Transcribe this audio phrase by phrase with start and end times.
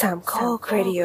[0.00, 1.00] สามข้อครดิโอ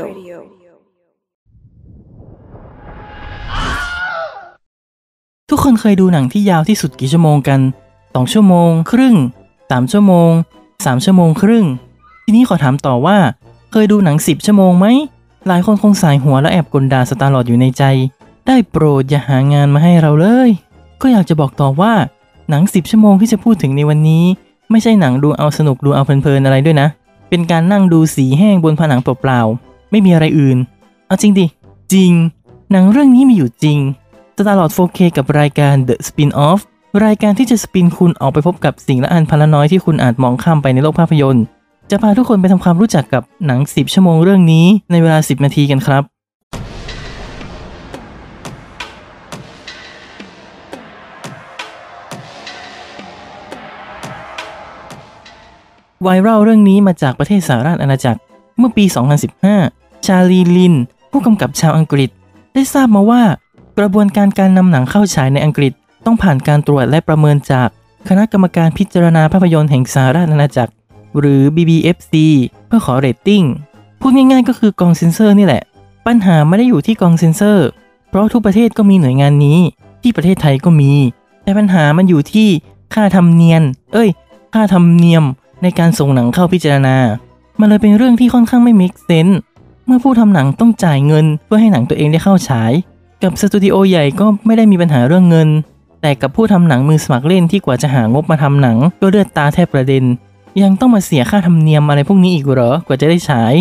[5.50, 7.60] ทุกคนเคยดูหนังที่ยาวที่สุดกี่ชั่วโมงกัน
[7.98, 9.16] 2ชั่วโมง ครึ่ง
[9.60, 10.32] 3ชั่วโมง
[10.68, 11.66] 3ชั่วโมงครึ่ง
[12.24, 13.18] ทีนี้ขอถามต่อว่า
[13.72, 14.86] เคยดูหนัง10ชั่วโมงไหม
[15.48, 17.84] หลายคนคงสายหัวและแอบกลด่าสตาร์ลอดอยู่ในใจ
[18.48, 20.50] ได้โปรดอย่าหางานมาให้เราเลย
[21.02, 21.94] ก็อยากจะบอกต่อว่า
[22.50, 24.24] หนัง10ชั่วโมงที่จะพูดถึงในวันนี้
[24.72, 26.90] ไม่ใช่หนังดูเอาสนุกดูเอาเพลินๆอะไรด้วยนะ
[27.36, 30.58] เป็นการนั่งดูสีแห้งบนผนังเปล่าๆ ไม่มีอะไรอื่น
[31.08, 31.46] เอาจริงดิ
[31.94, 32.12] จริง
[32.72, 33.80] หนังเรื่องนี้มีอยู่จริง
[34.38, 36.60] สตาร์ลอด 4K กับรายการ The Spin-off
[37.06, 41.44] รายการที่จะสปินคุณออกไปพบกับสิ่งละอันพันละน้อยที่คุณอาจมองข้ามไปในโลกภาพยนตร์
[41.92, 46.13] จะพาทุกคนไปทำความรู้จักกับหนัง 10 ชั่วโมงเรื่องนี้ในเวลา 10 นาทีกันครับ
[56.04, 58.20] ไวรัลเรื่องนี้มาจากประเทศสหราชอาณาจักร
[58.58, 58.86] เมื่อปี
[59.46, 60.74] 2015 ชาลีลิน
[61.12, 62.10] ผู้กำกับชาวอังกฤษ
[62.54, 63.22] ได้ทราบมาว่า
[63.78, 65.74] กระบวนการการนำหนังเข้าฉายในอังกฤษ
[66.06, 67.68] ต้องผ่านการตรวจและประเมินจาก
[68.10, 70.74] คณะกรรมการพิจารณาภาพยนตร์แห่งสหราชอาณาจักร
[71.20, 72.14] หรือ BBFC
[72.68, 73.44] เพื่อขอเรตติ้ง
[74.00, 75.64] พูดง่ายๆ ก็คือกองเซนเซอร์นี่แหละ
[76.08, 77.68] ปัญหาไม่ได้อยู่ที่กองเซนเซอร์
[78.10, 79.60] เพราะทุกประเทศก็มีหน่วยงานนี้
[80.02, 80.92] ที่ประเทศไทยก็มี
[81.44, 82.48] แต่ปัญหามันอยู่ที่
[82.94, 84.10] ค่าทำเนียนเอ้ย
[84.54, 85.24] ค่าทำเนียม
[85.64, 86.98] ในการส่งหนังเข้าพิจารณา
[87.60, 89.36] มันเลยเป็นเรื่องที่ค่อนข้างไม่ make sense
[89.86, 92.72] เมื่อผู้ทำหนังต้องจ่ายเงินเพื่อให้หนังตัวเองได้เข้าฉาย
[93.24, 95.50] กับสตูดิโอใหญ่ก็ไม่ได้มีปัญหาเรื่องเงิน
[96.02, 100.04] แต่กับผู้ทำหนังมือสมัครเล่นที่กว่าจะหางบมาทำหนังก็เลือดตาแทบประเด็น
[100.62, 103.54] ยังต้องมาเสียค่าธรรมเนียมอะไรพวกนี้อีกเหรอกว่าจะได้ฉาย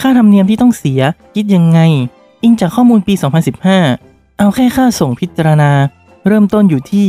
[0.00, 1.00] ค่าธรรมเนียมที่ต้องเสีย
[1.34, 1.80] คิดยังไง
[2.42, 3.14] อิงจากข้อมูลปี
[3.76, 5.70] 2015 เอาแค่ค่าส่งพิจารณา
[6.26, 7.06] เริ่มต้นอยู่ที่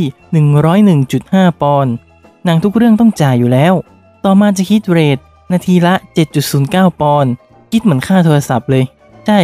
[1.00, 1.92] 101.5 ปอนด์
[2.44, 3.74] หนังทุกเรื่องต้องจ่ายอยู่แล้ว
[4.28, 5.18] ต่อมาจะคิดเรท
[5.52, 5.94] นาทีละ
[6.46, 7.32] 7.09 ปอนด์
[7.72, 8.84] คิดเหมือนค่าโทรศัพท์เลย
[9.26, 9.40] ใช่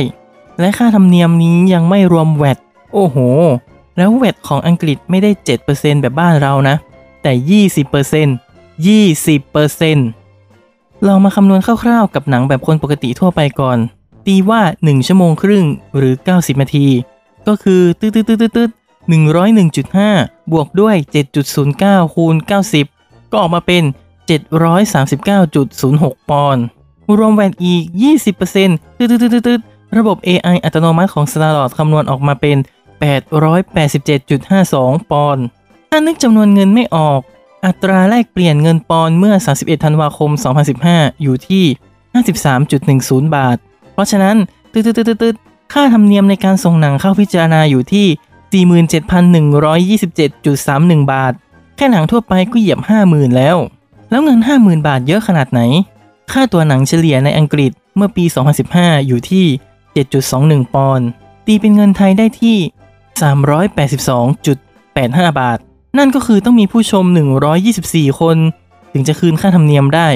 [0.60, 2.58] และค่าธรรมเนียมนี้ยังไม่รวมแวด
[2.92, 3.16] โอ้โห
[3.96, 5.30] แล้วแวดของอังกฤษไม่ได้
[5.66, 6.76] 7%แบบบ้านเรานะ
[7.22, 7.32] แต่
[8.26, 9.46] 20%
[10.16, 13.78] 20%ลองมาคำนวณคร่าวๆกับหนังแบบคนปกติทั่วไปก่อน
[14.26, 15.64] ตีว่า 1 ชั่วโมงครึ่ง
[15.96, 16.86] หรือ 90 นาที
[17.46, 18.70] ก็คือตืดตืดตืดตืด
[19.80, 20.96] 101.5 บวกด้วย
[21.54, 22.34] 7.09 คูณ
[22.82, 23.82] 90 ก็ออกมาเป็น
[24.28, 26.62] 739.06 ปอนด์
[27.18, 27.84] รวมแวนอีก
[28.42, 29.60] 20%ตืดตืด
[29.98, 32.56] ระบบ AI อัตโนมัติของ Starlord คำนวณออกมาเป็น
[33.82, 35.44] 887.52 ปอนด์
[35.90, 37.20] ถ้านึกจำนวนเงินไม่ออก
[37.66, 40.30] อัตราแลกเปลี่ยนเงินปอนด์เมื่อ 31 ธันวาคม
[40.76, 41.64] 2015 อยู่ที่
[42.70, 43.56] 53.10 บาท
[43.92, 44.36] เพราะฉะนั้น
[44.72, 45.34] ตืดตืดตืดตืด
[45.72, 48.06] ค่าธรรมเนียมในการส่งหนังเข้าพิจารณาอยู่ที่
[49.92, 51.32] 47,127.31 บาท
[51.76, 53.56] แค่หนังทั่วไปก็เหยียบ 50,000 แล้ว
[54.12, 55.60] แล้วเงิน 50,000 บาทเยอะขนาดไหน
[56.32, 58.24] ค่าตัวหนังเฉลี่ยในอังกฤษเมื่อปี
[58.66, 59.46] 2015 อยู่ที่
[60.10, 61.06] 7.21 ปอนด์
[61.46, 62.56] ตีเป็นเงินไทยได้ที่
[64.32, 65.58] 382.85 บาท
[65.98, 67.04] นั่นก็คือต้องมีผู้ชม
[67.62, 68.36] 124 คน
[68.92, 70.08] ถึงจะคืนค่าธรรมเนียมได้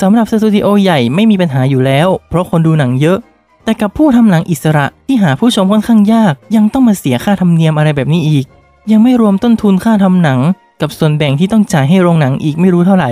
[0.00, 3.18] สำหรับสตูดิโอใหญ่ไม่มีปัญหาอยู่แล้ว เพราะคนดูหนังเยอะ
[3.64, 8.46] แต่กับผู้ทำหนังอิสระที่หาผู้ชมค่อนข้างยาก ยังต้องมาเสียค่าธรรมเนียมอะไรแบบนี้อีก
[8.90, 10.40] ยังไม่รวมต้นทุนค่าทำหนัง
[10.84, 13.10] กับส่วนแบ่งที่ต้องจ่ายให้โรงหนังอีกไม่รู้เท่าไหร่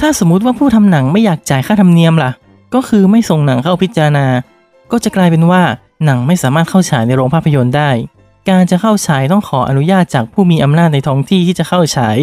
[0.00, 2.30] ถ้าสมมติว่าผู้ทำหนังไม่อยากจ่ายค่าธรรมเนียมล่ะ
[2.74, 4.26] ก็คือไม่ส่งหนังเข้าพิจารณา
[4.90, 5.62] ก็จะกลายเป็นว่า
[6.04, 7.90] หนังไม่สามารถเข้าฉายในโรงภาพยนตร์ได้
[8.48, 12.16] การจะเข้าฉายต้องขออนุญาตจากผู้มีอำนาจในท้องที่ที่จะเข้าฉาย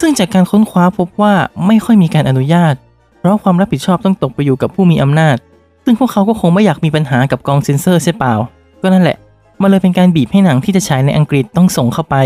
[0.00, 1.34] ซึ่งจากการค้นคว้าพบว่า
[1.66, 2.74] ไม่ค่อยมีการอนุญาต
[3.18, 5.36] เพราะความรับผิดชอบต้องตกไปอยู่กับผู้มีอำนาจ
[5.84, 8.34] ซึ่งพวกเขาก็คงไม่อยากมีปัญหากับกองเซ็นเซอร์ใช่เปล่า
[8.82, 9.16] ก็นั่นแหละ
[9.60, 12.16] มันเลยเป็นการบีบให้หนังที่จะฉายในอังกฤษต้องส่งเข้าไป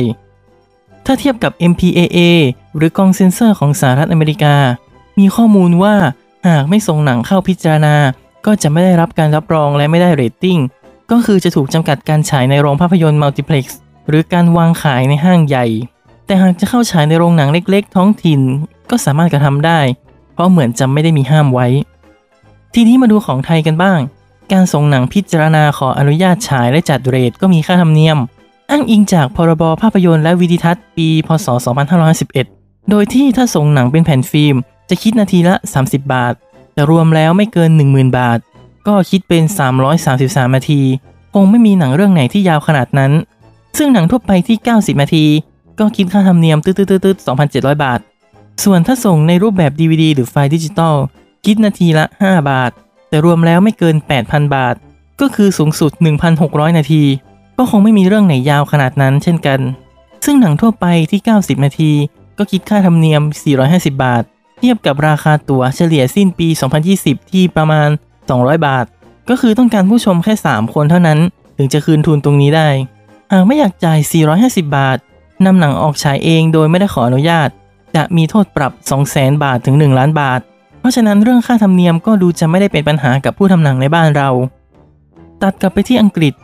[1.07, 2.19] ถ้าเทียบกับ MPAA
[2.77, 4.55] หรือกองเซ็นเซอร์ของสหรัฐอเมริกา
[5.19, 5.95] มีข้อมูลว่า
[6.49, 7.95] หากไม่ส่งหนังเข้าพิจารณา
[8.47, 10.59] ก็จะไม่ได้รับการรับรองและไม่ได้เรตติ้ง
[11.11, 13.79] ก็คือจะถูกจำกัดการฉายในโรงภาพยนตร์มัลติเพล็กซ์
[14.09, 15.67] หรือการวางขายในห้างใหญ่
[16.27, 18.41] แต่หากจะเข้าฉายในโรงหนังเล็กๆ ท้องถิ่น
[18.91, 19.81] ก็สามารถกระทำได้
[20.35, 21.67] เพราะเหมือนจะไม่ได้มีห้ามไว้
[22.75, 23.99] ทีนี้มาดูของไทยกันบ้าง
[24.53, 28.19] การส่งหนังพิจารณาขออนุญาตฉายและจัดเรทก็มีค่าธรรมเนียม
[28.77, 31.47] อ้างอิงจากพรบภาพยนตร์และวิดีทัศน์ปี พศ
[32.19, 34.57] 2551โดยที่ถ้าส่งหนังเป็นแผ่นฟิล์ม
[34.89, 35.55] จะคิดนาทีละ
[35.85, 36.35] 30 บาท
[36.75, 38.39] แต่รวมแล้วไม่เกิน 10,000 บาท
[38.87, 39.43] ก็คิดเป็น
[40.01, 40.81] 333 นาที
[41.35, 43.13] คงไม่มีหนังเรื่องไหนที่ยาวขนาดนั้น
[43.79, 45.27] ซึ่งหนังทั่วไปที่ 90 นาที
[45.79, 48.01] ก็คิดค่าธรรมเนียมตืดๆๆ 2,700 บาท
[48.65, 50.97] ส่วนถ้าส่งในรูปแบบ DVD หรือไฟล์ดิจิตอล
[51.45, 52.71] คิดนาทีละ 5 บาท
[53.09, 54.75] แต่รวมแล้วไม่เกิน 8,000 บาท
[55.21, 55.91] ก็คือสูงสุด
[56.35, 57.05] 1,600 นาที
[57.59, 59.61] ก็คงไม่มีเรื่องไหนยาวขนาดนั้นเช่นกัน
[60.25, 61.93] ซึ่งหนังทั่วไปที่ 90 นาที
[62.39, 63.23] ก็คิดค่าธรรมเนียม
[63.63, 64.23] 450 บาท
[64.59, 66.49] เทียบกับราคาตั๋วเฉลี่ยสิ้นปี
[66.91, 67.89] 2020 ที่ประมาณ
[68.29, 68.85] 200 บาท
[69.29, 71.19] ก็คือต้องการผู้ชมแค่ 3 คนเท่านั้น
[71.57, 72.69] ถึงจะคืนทุนตรงนี้ได้
[73.33, 73.99] หากไม่อยากจ่าย
[74.35, 74.99] 450 บาท
[75.45, 77.49] นำหนังออกฉายเองโดยไม่ได้ขออนุญาต
[77.97, 78.73] จะมีโทษปรับ
[79.07, 80.41] 200,000 บาทถึง 1 ล้านบาท
[80.81, 84.31] เพราะฉะนั้นเรื่องค่าธรรมเนียมก็ดูจะไม่ได้เป็นปัญหากับผู้ทำหนังในบ้านเรา
[85.43, 86.35] ตัดกลับไปที่อังกฤษ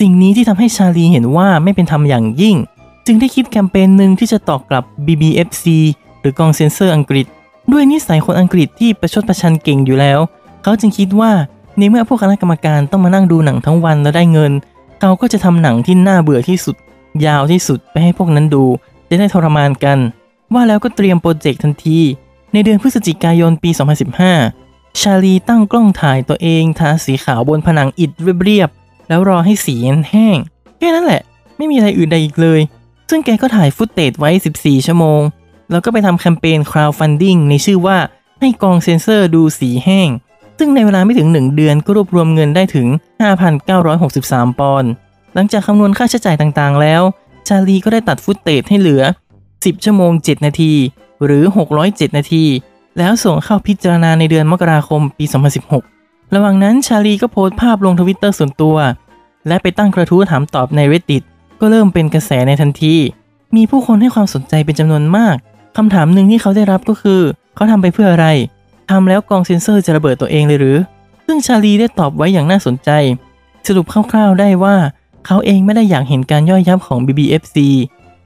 [0.00, 2.56] สิ่งนี้ที่ทำให้ชาลีเห็นว่าไม่เป็นธรรมอย่างยิ่ง
[3.06, 5.64] จึงได้คิดแคมเปญหนึ่งที่จะตอบกลับ BBFC
[6.20, 7.26] หรือกองเซนเซอร์อังกฤษ
[7.72, 10.18] ด้วยนิสัยคนอังกฤษที่ประชดประชันเก่งอยู่แล้ว
[10.62, 11.32] เขาจึงคิดว่า
[11.78, 14.52] ในเมื่อพวกคณะกรรมการต้องมานั่งดูหนังทั้งวันแล้วได้เงิน
[15.00, 16.76] เขาก็จะทำหนังที่น่าเบื่อที่สุด
[17.26, 18.64] ยาวที่สุดไปให้พวกนั้นดู
[19.08, 19.98] จะได้ทรมานกัน
[20.54, 21.98] ว่าแล้วก็เตรียมโปรเจกต์ทันที
[22.52, 23.70] ในเดือนพฤศจิกายนปี
[24.34, 28.10] 2015 ชาลีตั้งกล้องถ่ายตัวเองทาสีขาวบนผนังอิฐ
[28.42, 28.70] เรียบ
[29.10, 29.74] แล้วรอให้สี
[30.10, 30.36] แห้ง
[30.78, 31.22] แค่นั้นแหละ
[31.56, 32.60] ไม่มีอะไรอื่นใดอีกเลย
[33.10, 35.20] ซึ่งแกก็ถ่าย footage ไว้ 14 ชั่วโมง
[35.70, 37.98] แล้วก็ไปทำแคมเปญ crowdfunding ในชื่อว่า
[38.40, 40.08] ให้กองเซนเซอร์ดูสีแห้ง
[40.58, 42.86] ซึ่งในเวลาไม่ถึง 1 เดือนก็รวบรวมเงินได้ถึง
[43.68, 44.90] 5,963 ปอนด์
[45.34, 47.02] หลังจากคำนวณค่าใช้จ่ายต่างๆ แล้ว
[47.48, 49.02] ชาลีก็ได้ตัด footage ให้เหลือ
[49.44, 50.72] 10 ชั่วโมง 7 นาที
[51.24, 51.44] หรือ
[51.80, 52.44] 607 นาที
[52.98, 55.24] แล้วส่งเข้าพิจารณาในเดือนมกราคมปี
[55.64, 55.99] 2016
[56.34, 58.76] ระหว่างนั้นชาลีก็โพสต์ภาพลงทวิตเตอร์ส่วนตัว
[59.48, 61.22] และไปตั้งกระทู้ถามตอบใน Reddit
[61.60, 62.94] ก็เริ่มเป็นกระแสในทันที
[63.56, 65.36] มีผู้คนให้ความสนใจเป็นจำนวนมาก
[65.76, 67.20] คำถามหนึ่งที่เขาได้รับก็คือ
[67.54, 68.26] เขาทำไปเพื่ออะไร
[68.90, 70.78] ทำแล้วกองเซนเซอร์จะระเบิดตัวเองเลยหรือ
[71.26, 72.90] ซึ่งชาลีได้ตอบไว้อย่างน่าสนใจ
[73.66, 74.76] สรุปคร่าวๆได้ว่า
[75.26, 77.56] เขาเองไม่ได้อยากเห็นการย่อยยับของ BBFC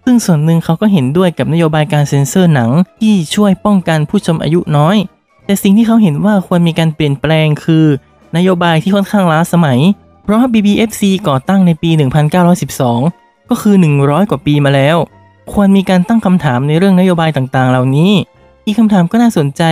[0.05, 4.97] ซึ่งส่วนหนึ่งเขาก็เห็นด้วยกับนโยบายการเซ็นเซอร์หนังที่ช่วยป้องกันผู้ชมอายุน้อย
[5.45, 7.85] แต่สิ่งที่เขาเห็นว่าควรมีการเปลี่ยนแปลงคือ
[8.37, 9.81] นโยบายที่ค่อนข้างล้าสมัย
[10.23, 11.91] เพราะ BBFC ก่อตั้งในปี
[12.71, 14.97] 1912 ก็คือ 100 กว่าปีมาแล้ว
[15.53, 18.13] ควรมีการตั้งคำถามในเรื่องนโยบายต่างๆ เหล่านี้
[18.67, 19.63] อีกคำถามก็น่าสนใจ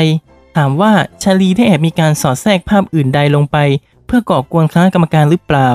[0.57, 0.93] ถามว่า
[1.23, 3.57] ชาลีได้แอบมีการสอดแทรกภาพอื่นใดลงไป
[4.07, 5.71] เพื่อก่อกวนคณะกรรมการหรือเปล่า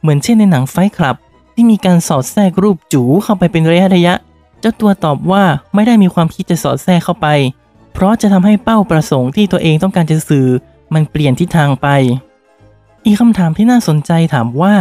[0.00, 1.16] เหมือนเช่นในหนังไฟคลับ
[1.54, 4.14] ที่มีการสอดแทรกรูปจูเข้าไปเป็นระยะระยะ
[4.60, 5.44] เจ้าตัวตอบว่า
[5.74, 7.26] ไม่ได้มีความคิดจะสอดแทรกเข้าไป
[7.94, 10.48] เพราะจะทำให้เป้าประสงค์ที่ตัวเองต้องการจะสื่อ
[10.94, 11.86] มันเปลี่ยนทิศทางไป
[13.04, 14.74] อีกคำถามที่น่าสนใจถามว่า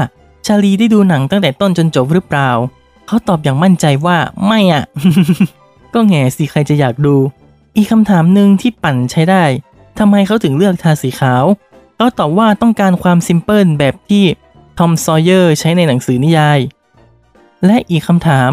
[0.45, 2.49] ชาลีได้ดูหนังตั้งแต่ต้นจนจบหรือเปล่า
[3.07, 4.17] เขาตอบอย่างมั่นใจว่า
[4.47, 4.83] ไม่อะ
[5.93, 7.15] ก็แง่สิใครจะอยากดู
[7.75, 9.43] อีกคำถามหนึ่งที่ปั่นใช้ได้
[9.99, 11.43] ทำไมเขาถึงเลือกทาสีขาว
[11.95, 14.23] เขาตอบว่าต้องการความ simple แบบที่
[14.77, 16.59] ทอมซอยเยอร์ใช้ในหนังสือนิยาย
[17.65, 18.51] และอีกคำถาม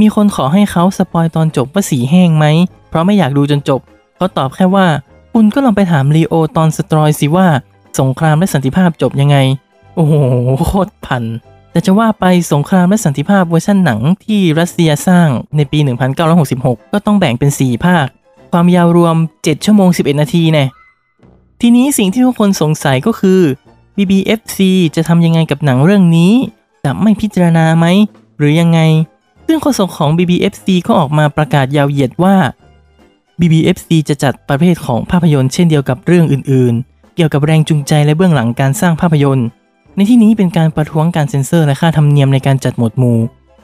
[0.00, 2.46] มีคนขอให้เขา spoil ตอนจบว่าสีแห้งไหม
[2.88, 3.80] เพราะไม่อยากดูจนจบ
[4.18, 4.86] เขาตอบแค่ว่า
[5.32, 7.46] คุณก็ลองไปถามลีโอตอลสตอยสิว่า
[8.00, 9.36] สงครามและสันติภาพจบยังไง
[9.94, 10.14] โอ้โห
[10.66, 11.24] โคตร punch
[11.70, 15.78] แต่จะว่าไปสงครามและสันติภาพเวอร์ชันหนังที่รัสเซียสร้างในปี
[16.34, 18.06] 1966 ก็ต้องแบ่งเป็น 4 ภาค
[18.52, 20.64] ความยาวรวม 7 ชั่วโมง 11 นาทีแน่
[21.60, 23.40] ทีนี้สิ่งที่ทุกคนสงสัยก็คือ
[23.96, 24.58] BBFC
[24.96, 26.32] จะทำยังไงกับหนังเรื่องนี้
[26.84, 27.86] จะไม่พิจารณาไหม
[28.38, 28.80] หรือยังไง
[29.46, 32.36] ซึ่งโฆษกของ BBFC ก็ออกมาประกาศยาวเหยียดว่า
[33.40, 39.46] BBFC จะจัดประเภทของภาพยนตร์เช่นเดียวกับเรื่องอื่นๆ เกี่ยวกับแรงจูงใจและเบื้องหลังการสร้างภาพยนตร์
[39.96, 43.18] ในที่นี้เป็นการประท้วงการเซ็นเซอร์และค่าธรรมเนียมในการจัดหมวดหมู่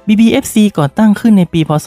[0.06, 1.86] BBFC ก่อตั้งขึ้นในปี พศ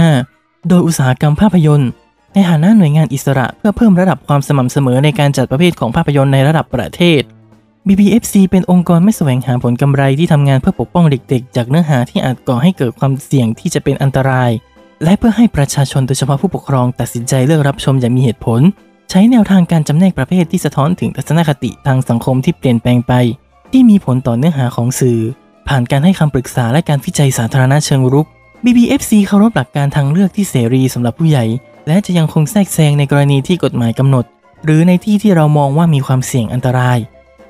[0.00, 1.90] 2455 โดยอุตสาหกรรมภาพยนตร์
[2.34, 7.22] ในฐานะหน่วยงานอิสระเพื่อเพิ่มระดับความสม่ำเสมอในการจัดประเภทของภาพยนตร์ในระดับประเทศ
[7.86, 14.50] BBFC เป็นองค์กรไม่แสวงหาผลกำไรที่ทำงานเพื่อปกป้องเด็กๆ จากเนื้อหาที่อาจก่อให้เกิดความเสี่ยงที่จะเป็นอันตราย
[15.04, 18.60] และเพื่อให้ประชาชนโดยเฉพาะผู้ปกครองตัดสินใจเลือกรับชมอย่างมีเหตุผล
[19.10, 23.12] ใช้แนวทางการจำแนกประเภทที่สะท้อนถึงทัศนคติทางสังคมที่เปลี่ยนแปลงไป
[23.72, 25.20] ที่มีผลต่อเนื้อหาของสื่อ
[25.68, 28.26] ผ่านการให้คำปรึกษาและการวิจัยสาธารณะเชิงรุก
[28.64, 31.44] BBFC เคารพหลักการทางเลือกที่เสรีสำหรับผู้ใหญ่
[31.86, 34.24] และจะยังคงแทรกแซงในกรณีที่กฎหมายกำหนด
[34.64, 36.98] หรือในที่ที่เรามองว่ามีความเสี่ยงอันตราย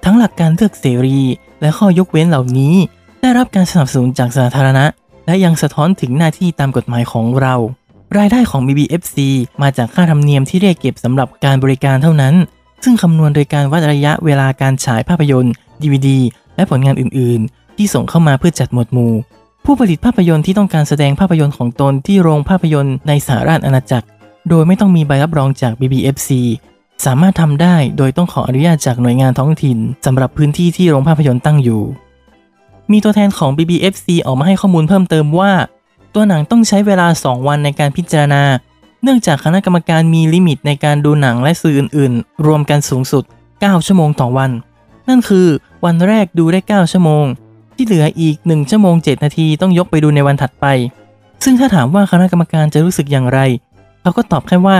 [0.04, 1.20] ทั้งหลักการเลือกเสรี
[1.60, 2.74] และข้อยกเว้นเหล่านี้
[3.20, 4.84] ได้รับการสนับสนุนจากสาธารณะ
[5.30, 7.54] และยังสะท้อนถึงหน้าที่ตามกฎหมายของเรา
[8.18, 9.16] รายได้ของ BBFC
[9.62, 12.34] มาจากค่าธรรมเนียมที่เรียกเก็บสำหรับการบริการเท่านั้น
[12.84, 16.08] ซึ่งคำนวณโดยการวัดระยะเวลาการฉายภาพยนตร์ DVD
[16.56, 19.12] และผลงานอื่น ๆ ที่ส่งเข้ามาเพื่อจัดหมวดหมู่
[19.64, 24.06] ผู้ผลิตภาพยนตร์ที่ต้องการแสดงภาพยนตร์ของตนที่โรงภาพยนตร์ในสหราชอาณาจักร
[24.48, 26.30] โดยไม่ต้องมีใบรับรองจาก BBFC
[27.04, 31.82] สามารถทำได้โดยต้องขออนุญาตจากหน่วยงานท้องถิ่นสำหรับพื้นที่ที่โรงภาพยนตร์ตั้งอยู่
[32.92, 35.52] มีตัวแทนของ BBFC ออกมาให้ข้อมูลเพิ่มเติมว่า
[36.14, 38.42] ตัวหนังต้องใช้เวลา 2 วันในการพิจารณา
[39.02, 44.50] เนื่องจากคณะกรรมการมีลิมิตในการดูหนังและสื่ออื่น ๆ รวมกันสูงสุด 9 ชั่วโมงต่อวัน
[45.08, 45.46] นั่นคือ
[45.84, 47.24] วันแรกดูได้ 9 ชั่วโมง
[47.74, 50.66] ที่เหลืออีก 1 ชั่วโมง 7 นาทีต้องยกไปดูในวันถัดไป
[51.44, 53.40] ซึ่งถ้าถามว่าคณะกรรมการจะรู้สึกอย่างไร
[54.00, 54.78] เขาก็ตอบแค่ว่า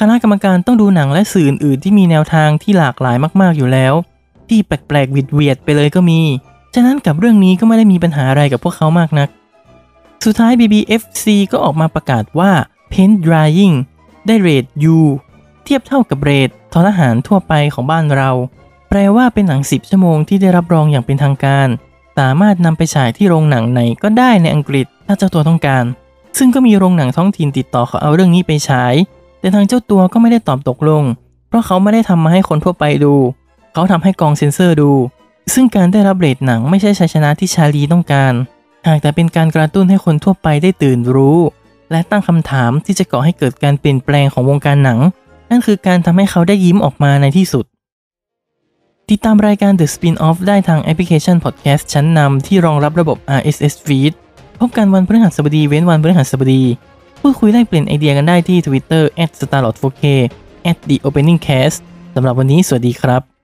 [0.00, 3.94] คณะกรรมการต้องดูหนังและสื่ออื่น ๆ ที่มีแนวทางที่หลากหลายมาก ๆ อยู่แล้ว
[4.48, 6.20] ที่แปลกๆวิดเวียดไปเลยก็มี
[6.74, 9.28] ฉะนั้นกับเรื่องนี้ก็ไม่ได้มีปัญหาอะไรกับพวกเขามากนัก
[10.24, 12.50] สุดท้าย BBFC ก็ออกมาประกาศว่า
[12.92, 13.76] Paint Drying
[14.26, 14.64] ได้เรท
[14.96, 14.98] U
[15.64, 16.50] เทียบเท่ากับเรท
[16.88, 18.30] ทหารทั่วไปของบ้านเรา
[18.88, 21.68] แปลว่าเป็นหนัง 10 ชั่วโมงที่ได้รับรองอย่างเป็นทางการ
[22.18, 25.84] สามารถนำไปฉายที่โรงหนังไหนก็ได้ในอังกฤษถ้าเจ้าตัวต้องการ
[26.38, 28.94] ซึ่งก็มีโรงหนังท้องถิ่นติดต่อขอเอาเรื่องนี้ไปฉาย
[29.40, 31.02] แต่ทางเจ้าตัวก็ไม่ได้ตอบตกลง
[31.48, 33.14] เพราะเขาไม่ได้ทำมาให้คนทั่วไปดู
[33.72, 34.90] เขาทำให้กองเซ็นเซอร์ดู
[35.54, 38.32] ซึ่งการได้รับเรทหนังไม่ใช่ชัยชนะที่ชาลีต้องการ
[38.86, 41.38] หากแต่เป็นการกระตุ้นให้คนทั่วไปได้ตื่นรู้
[41.90, 44.98] และตั้งคำถามที่จะก่อให้เกิดการเปลี่ยนแปลงของวงการหนัง
[45.50, 47.64] นั่นคือการทำให้เขาได้ยิ้มออกมาในที่สุด
[49.10, 54.12] ติดตามรายการ The Spin-off ได้ทางแอปพลิเคชัน Podcast ชั้นนำที่รองรับระบบ RSS Feed
[54.60, 56.62] พบกันวันพฤหัสบดีเว้นวันพฤหัสบดี
[57.20, 59.02] พูดคุยแลกเปลี่ยนไอเดียกันได้ที่ Twitter
[59.40, 60.04] @starlord4k
[60.88, 61.78] @theopeningcast
[62.14, 63.41] สำหรับวันนี้สวัสดีครับ